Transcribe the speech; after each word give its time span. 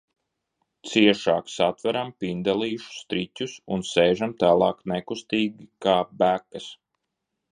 Ciešāk 0.91 1.51
satveram 1.55 2.09
pindelīšu 2.23 2.95
striķus 3.01 3.53
un 3.75 3.85
sēžam 3.91 4.35
tālāk 4.45 4.81
nekustīgi 4.93 5.71
kā 5.87 5.97
bekas. 6.23 6.73